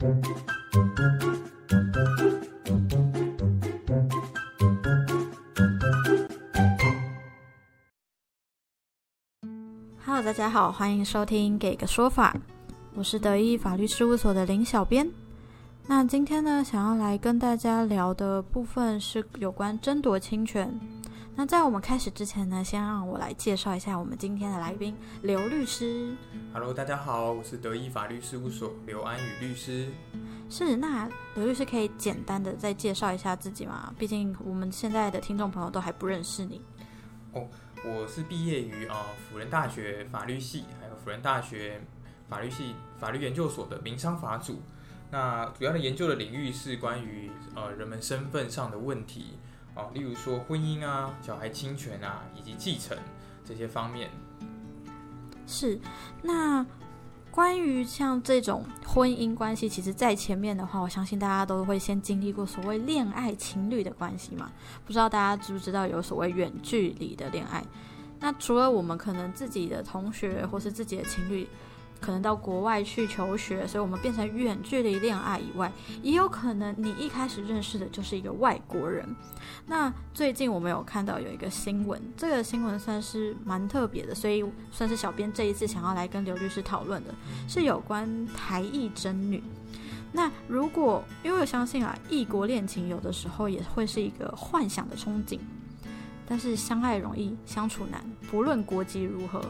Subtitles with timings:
[0.00, 0.14] Hello，
[10.22, 12.32] 大家好，欢迎收听《给个说法》，
[12.94, 15.10] 我是德意法律事务所的林小编。
[15.88, 20.72] 那今天呢，想要来跟大家聊的部分是有关争夺侵权。
[21.38, 24.92] 那在我们开始之前呢，先让我来介绍一下我们今天的来宾
[25.22, 26.12] 刘律师。
[26.52, 29.88] Hello，大家好，我是德意法律事务所刘安宇律师。
[30.50, 33.94] 是，那刘律师可以简单的再介绍一下自己吗？
[33.96, 36.60] 毕竟我们现在的听众朋友都还不认识你。
[37.32, 37.46] 哦，
[37.84, 41.80] 我是毕业于啊辅仁大学法律系，还有辅仁大学
[42.28, 44.60] 法律系法律研究所的民商法组。
[45.12, 49.38] 那主要的研究的领域是关于呃人们身份上的问题。
[49.78, 52.98] 哦，例如说婚姻啊、小孩侵权啊，以及继承
[53.44, 54.10] 这些方面。
[55.46, 55.80] 是，
[56.20, 56.66] 那
[57.30, 64.50] 关于像这种婚姻关系，其实在前面的话，我相信大家都会先经历过所谓恋爱情侣的关系嘛。
[64.84, 67.64] 不知道大家知不知道有所谓远距离的恋爱？
[68.18, 71.48] 那除了我们可能自己的同学或是自己的情侣。
[72.00, 75.70] 可能到国外去求学，所以我们变成远距离恋爱以外，
[76.02, 79.06] 也有可能你一开始认识的就是一个外国人。
[79.66, 87.14] 那最近我们有看到有一个新闻，这个新闻算是蛮特别的，所以算是小编这一次想要来跟刘律师讨论的，
[87.48, 89.42] 是有关台裔真女。
[90.10, 95.38] 那如果因为我相信啊，异国恋情有的时候也会是一个幻想的憧憬，
[96.26, 99.42] 但是相爱容易相处难，不论国籍如何。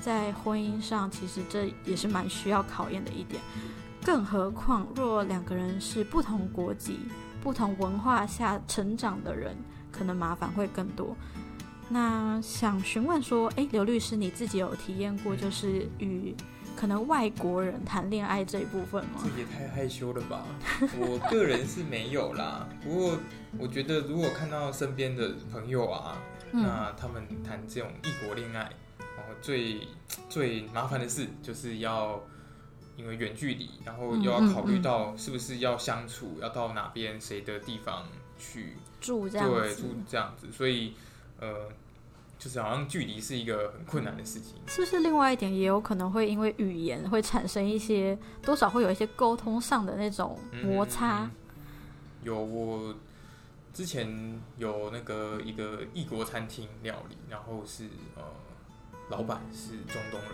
[0.00, 3.40] 在婚姻上，其实这也是蛮需要考验的一点。
[4.04, 7.00] 更何况，若两个人是不同国籍、
[7.42, 9.54] 不同文化下成长的人，
[9.92, 11.14] 可能麻烦会更多。
[11.88, 16.34] 那想询问说，诶，刘律师，你自己有体验过就是与
[16.80, 19.20] 可能外国人谈恋爱这一部分吗？
[19.22, 20.46] 这也太害羞了吧！
[20.98, 22.66] 我个人是没有啦。
[22.82, 23.18] 不过，
[23.58, 26.16] 我觉得如果看到身边的朋友啊，
[26.50, 28.70] 那他们谈这种异国恋爱。
[28.98, 29.88] 然后最
[30.30, 32.18] 最麻烦的事就是要
[32.96, 38.06] 因为远距离，然后又要考虑到是不是要相处，要到哪边谁的地方
[38.38, 40.94] 去住这样子，对，住这样子，所以
[41.38, 41.68] 呃，
[42.40, 44.56] 就是好像距离是一个很困难的事情。
[44.66, 51.30] 是不是另外一点也有可能会因为语言会产生一些多少会有一些沟通上的那种摩擦？
[52.24, 52.92] 有我
[53.72, 57.84] 之前有那个一个异国餐厅料理，然后是
[58.16, 58.22] 呃。
[59.10, 60.30] 老板是中东人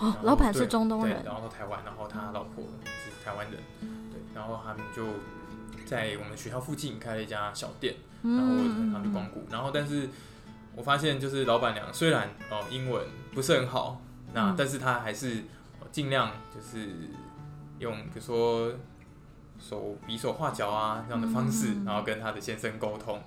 [0.00, 5.04] 哦，老板是中东人，然后台湾，然后他老婆是台湾人，对，然后他们就
[5.86, 8.40] 在我们学校附近开了一家小店，然后
[8.92, 10.10] 他们就光顾，然后但是
[10.76, 13.02] 我发现就是老板娘虽然哦英文
[13.34, 14.00] 不是很好，
[14.32, 15.42] 那但是她还是
[15.90, 16.88] 尽量就是
[17.80, 18.70] 用比如说
[19.58, 23.20] 手比手画脚啊这样的方式，然后跟她的先生沟通，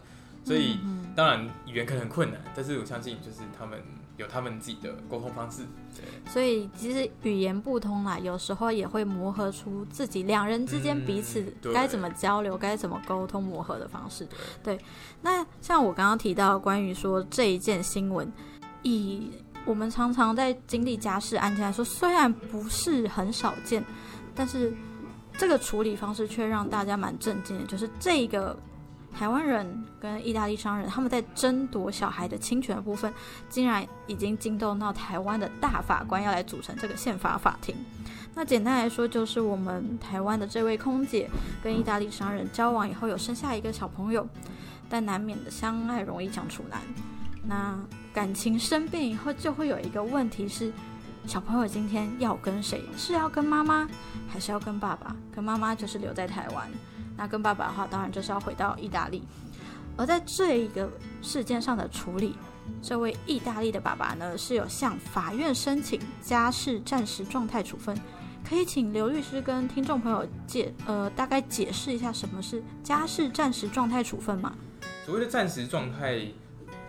[0.46, 0.80] 所以
[1.16, 3.84] 当然语言可能很困难，但是我相信就是他们。
[4.20, 5.62] 有他们自己的沟通方式，
[5.96, 11.42] 对，所以其实语言不通啦，有时候也会磨合出自己两人之间彼此
[11.74, 14.28] 该怎么交流、该怎么沟通、磨合的方式。
[14.62, 14.78] 对，
[15.22, 18.30] 那像我刚刚提到关于说这一件新闻，
[18.84, 19.32] 以
[19.64, 23.82] 我们常常在经历家事案件来说，虽然不是很少见，
[24.36, 24.74] 但是
[25.38, 28.60] 这个处理方式却让大家蛮震惊的，就是这个。
[29.14, 33.14] 台湾人跟意大利商人，他们在争夺小孩的侵权部分，
[33.50, 37.76] 竟然已经惊动到台湾的大法官要来组成这个宪法法庭。
[38.36, 41.30] 那简单来说，就是我们台湾的这位空姐
[41.62, 44.26] 跟意大利商人交往以后，有生下一个小朋友，
[44.88, 46.80] 但难免的相爱容易相处难。
[47.44, 47.78] 那
[48.14, 50.72] 感情生变以后，就会有一个问题是，
[51.26, 52.84] 小朋友今天要跟谁？
[52.96, 53.90] 是要跟妈妈，
[54.30, 55.14] 还是要跟爸爸？
[55.34, 56.70] 跟妈妈就是留在台湾。
[57.20, 59.22] 那跟爸爸的话，当然就是要回到意大利。
[59.98, 60.90] 而在这一个
[61.22, 62.38] 事件上的处理，
[62.82, 68.00] 这位意大利的爸爸呢，是有向法院申请家事暂时状态处分。
[68.48, 74.56] 可以请刘律师跟听众朋友解呃大概解释一下什么是家事暂时状态处分吗？
[75.06, 76.26] 所谓的暂时状态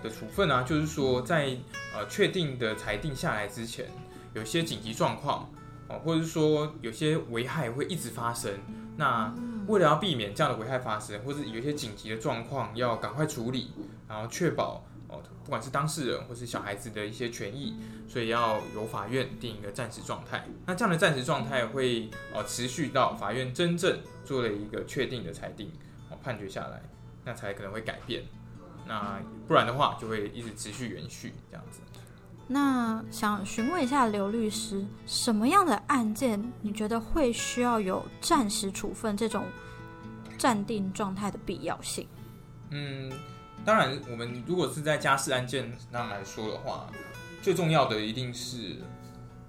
[0.01, 1.57] 的处分呢，就是说在
[1.93, 3.87] 呃确定的裁定下来之前，
[4.33, 5.51] 有些紧急状况
[5.91, 8.61] 哦，或者是说有些危害会一直发生。
[8.97, 9.35] 那
[9.67, 13.73] 为了要避免这样的危害发生，或是有一些紧急的状况要赶快处理，
[14.09, 17.75] 然后确保哦，不管是当事人或是小孩子的一些权益，
[18.07, 20.47] 所以要由法院定一个暂时状态。
[20.67, 25.73] 那这样的暂时状态会哦持续到法院真正做了一个确定的裁定
[26.11, 26.83] 哦判决下来，
[27.25, 28.25] 那才可能会改变。
[28.87, 31.81] 那不然的话就会一直持续延续这样子。
[32.53, 39.45] 那想询问一下刘律师，什么样的案件你觉得会需要有暂时处分这种
[40.37, 42.09] 暂定状态的必要性？
[42.71, 43.13] 嗯，
[43.65, 46.89] 当然，我们如果是在家事案件上来说的话，
[47.41, 48.79] 最重要的一定是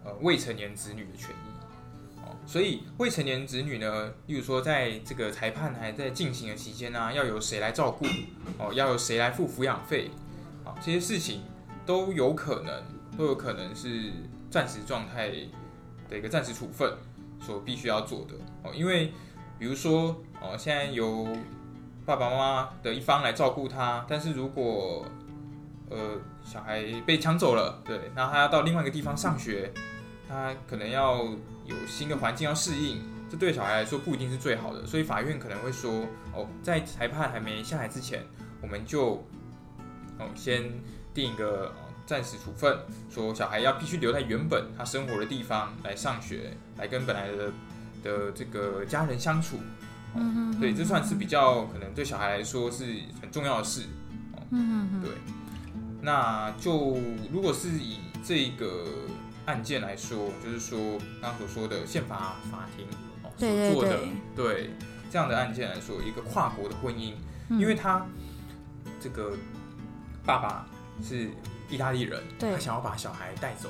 [0.06, 2.38] 呃未成年子女的权益哦。
[2.45, 8.06] 所以未成年子女呢，例如说在这个裁判还在进行的期间呢，要由谁来照顾
[8.59, 8.71] 哦？
[8.71, 10.12] 要由谁来付抚养费？
[10.63, 11.42] 啊，这些事情
[11.92, 12.82] 都有可能
[13.18, 14.14] 都有可能是
[14.50, 15.30] 暂时状态
[16.08, 16.90] 的一个暂时处分
[17.42, 18.34] 所必须要做的
[18.64, 18.72] 哦。
[18.74, 19.12] 因为
[19.60, 21.28] 比如说哦，现在由
[22.06, 25.06] 爸爸妈妈的一方来照顾他，但是如果
[25.90, 29.70] 呃小孩被抢走了，对，那他要到另外一个地方上学，
[30.30, 31.26] 他可能要
[31.66, 35.92] 有新的环境要适应，这对小孩来说不一定是最好的，所以法院可能会说，
[36.34, 38.24] 哦，在裁判还没下来之前，
[38.62, 39.16] 我们就
[40.18, 40.64] 哦先
[41.14, 41.74] 定一个
[42.12, 42.78] 暂时处分，
[43.10, 47.54] 说小孩要必须留在原本他生活的地方来上学，来跟本来的
[48.04, 49.60] 的这个家人相处。
[50.13, 52.84] 嗯，对，这算是比较可能对小孩来说是
[53.22, 53.84] 很重要的事。
[54.50, 55.12] 嗯嗯对。
[56.02, 56.98] 那就
[57.31, 58.88] 如果是以这个
[59.46, 62.86] 案件来说，就是说刚刚所说的宪法法庭
[63.24, 64.00] 哦所做的
[64.36, 64.72] 对
[65.10, 67.13] 这样的案件来说，一个跨国的婚姻，
[67.52, 68.06] 因为他
[69.00, 69.31] 这个
[70.25, 70.68] 爸爸
[71.01, 71.30] 是
[71.69, 73.69] 意大利人，他想要把小孩带走，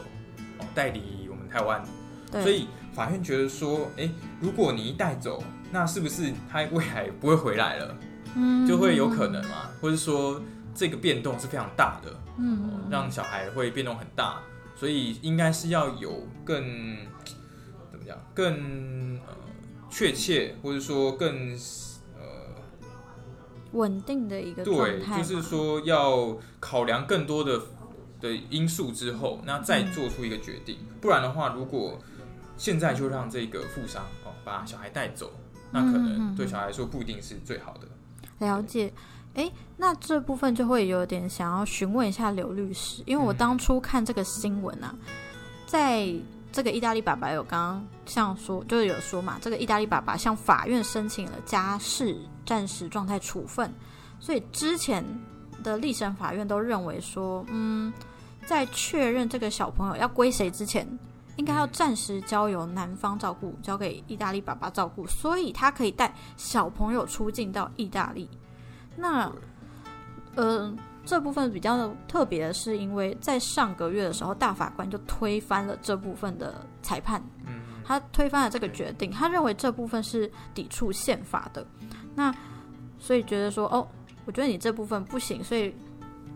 [0.60, 1.84] 哦带离我们台湾，
[2.32, 5.44] 所以法院觉得说，哎，如果你一带走。
[5.74, 7.98] 那是不是他未来不会回来了？
[8.36, 9.70] 嗯，就会有可能嘛？
[9.80, 10.42] 或者说
[10.76, 14.42] 这个变动是非常大的，嗯，让小孩会变动很大，
[14.76, 16.98] 所以应该是要有更
[17.90, 19.34] 怎么讲，更呃
[19.90, 21.58] 确切，或者说更呃
[23.74, 27.60] 稳定的一个对，就是说要考量更多的
[28.20, 30.78] 的因素之后，那再做出一个决定。
[31.00, 32.00] 不然的话，如果
[32.58, 35.32] 现在就让这个富商哦把小孩带走。
[35.74, 37.88] 那可能对小孩来说不一定是最好的。
[38.46, 38.92] 了解，
[39.36, 44.94] 哎，那这部分就会有点想要询问一下刘律师，因为我当初看这个新闻啊，
[45.66, 46.14] 在
[46.52, 53.74] 这个意大利爸爸有刚刚像说，就是有说嘛，这个意大利爸爸向法院申请了家事暂时状态处分，
[54.20, 55.04] 所以之前
[55.64, 57.94] 的立审法院都认为说，嗯，
[58.46, 60.88] 在确认这个小朋友要归谁之前。
[61.38, 68.30] 应该要暂时交由男方照顾，交给意大利爸爸照顾，所以他可以带小朋友出境到意大利。
[68.98, 69.32] 那，
[70.36, 70.72] 呃，
[71.06, 77.22] 这部分比较特别的是，因为在上个月的时候，大法官就推翻了这部分的裁判，
[77.84, 81.66] 他推翻了这个决定，他认为这部分是抵触宪法的。
[82.16, 82.34] 那
[83.00, 83.88] 所以觉得说，哦，
[84.26, 85.74] 我觉得你这部分不行，所以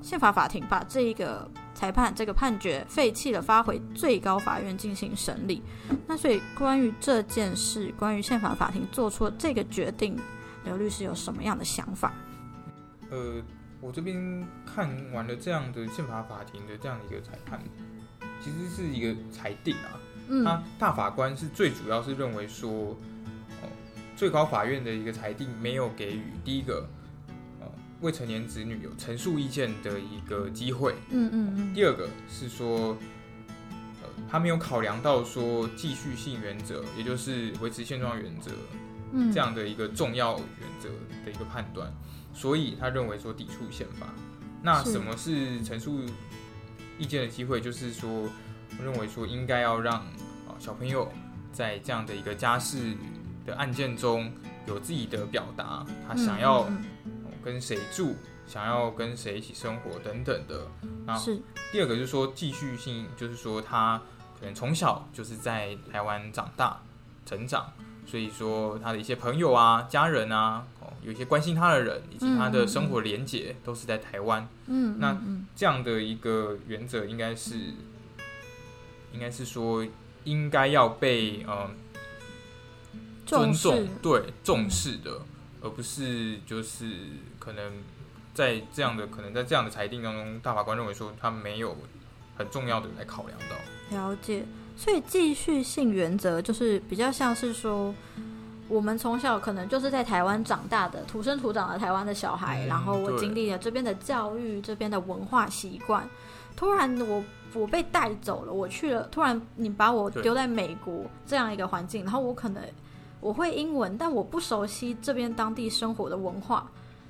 [0.01, 1.49] 宪法法庭把这一个。
[1.75, 5.61] 裁判这个判决废弃了，发回最高法院进行审理。
[6.07, 10.17] 那所以关于这件事，关于宪法法庭做出这个决定，
[10.63, 12.13] 刘律师有什么样的想法？
[13.11, 13.43] 呃，
[13.85, 17.59] 我这边看完了这样的宪法法庭的这样的一个裁判，
[18.41, 19.99] 其实是一个裁定啊。
[20.27, 20.43] 嗯。
[20.43, 22.69] 他大法官是最主要是认为说，
[23.61, 23.69] 哦，
[24.15, 26.87] 最高法院的一个裁定没有给予第一个。
[28.01, 30.93] 未成年子女有陈述意见的一个机会。
[31.09, 31.73] 嗯嗯嗯。
[31.73, 32.89] 第二个是说，
[34.03, 38.51] 呃，他没有考量到说继续性原则，也就是维持现状原则，
[39.13, 40.89] 嗯，这样的一个重要原则
[41.23, 41.89] 的一个判断，
[42.35, 44.05] 所以他认为说抵触宪法。
[44.61, 46.01] 那什么是陈述
[46.99, 47.59] 意见的机会？
[47.59, 48.29] 就是说，
[48.79, 51.11] 认为说应该要让啊小朋友
[51.51, 52.95] 在这样的一个家事
[53.43, 54.31] 的案件中
[54.67, 56.67] 有自己的表达，他想要。
[57.43, 58.15] 跟谁住，
[58.47, 60.65] 想要跟谁一起生活等等的
[61.05, 61.15] 啊。
[61.15, 61.39] 是。
[61.71, 64.01] 第二个就是说继续性，就是说他
[64.39, 66.81] 可能从小就是在台湾长大
[67.23, 67.71] 成长，
[68.07, 74.47] 所以说他的一些朋友啊、家人啊，哦，有一些关心他的人，以及他的生活连结都是在台湾。
[74.67, 74.99] 嗯。
[74.99, 75.17] 那
[75.55, 77.55] 这样的一个原则应该是，
[79.13, 79.85] 应该是说
[80.23, 81.75] 应该要被嗯
[83.25, 85.21] 尊重，对重视的。
[85.61, 86.85] 而不是就是
[87.39, 87.73] 可能
[88.35, 91.75] 在这样的可能在这样的裁定当中，大法官认为说他没有
[92.37, 93.55] 很重要的来考量到
[93.97, 94.45] 了解，
[94.77, 97.95] 所以继续性原则就是比较像是说，
[98.67, 106.07] 我们从小可能就是在台湾长大的土生土长的台湾的小孩，然后我经历了这边的教育、这边的文化习惯，
[106.55, 112.63] 突然我我被带走了，我去了，突然你把我丢在美国这样一个环境，然后我可能。
[113.21, 116.69] 我会英文，但我不熟悉这边当地生活的文化，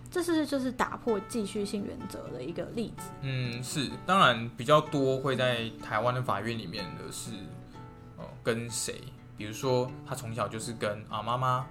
[0.09, 3.09] 这是就是打破继续性原则的一个例子。
[3.21, 7.31] 嗯，是，当然比较多会在台湾的法院里面的是，
[8.15, 9.01] 哦，跟谁？
[9.37, 11.65] 比如说他从小就是跟啊妈妈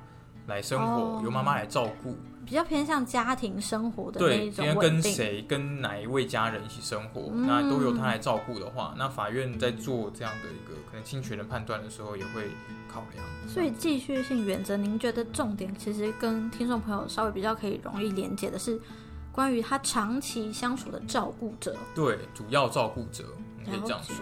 [0.46, 2.16] 来生活，由妈妈来照顾。
[2.46, 12.50] 比较偏向家庭生活的那一种对，跟谁跟哪一位家人一起生活，那都由他来照顾的话，那法院在做这样的一个可能侵权的判断的时候，也会
[12.86, 13.24] 考量。
[13.48, 18.78] 所以继续性原则，您觉得重点其实跟听众朋友稍微比较可以容易连接的是，
[19.32, 21.74] 关于他长期相处的照顾者。
[21.94, 23.24] 对，主要照顾者，
[23.58, 24.14] 你可以这样说。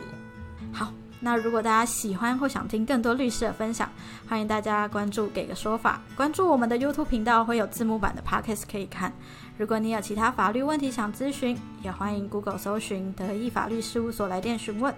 [0.72, 0.92] 好。
[1.25, 3.88] 那如果大家喜欢或想听更多律师的分享，
[4.29, 9.12] 欢迎大家关注“给个说法”，关注我们的 YouTube 频道，会有字幕版的 Podcast 可以看。
[9.57, 14.93] 如果你有其他法律问题想咨询，也欢迎 Google 搜寻德意法律事务所来电询问。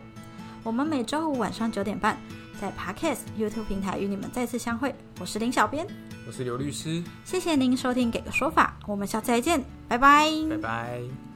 [0.62, 2.18] 我们每周五晚上九点半
[2.58, 4.94] 在 Podcast YouTube 平台与你们再次相会。
[5.20, 5.86] 我是林小编，
[6.26, 11.33] 我是刘律师，谢谢您收听“给个说法”，我们下次再见，拜拜，拜拜。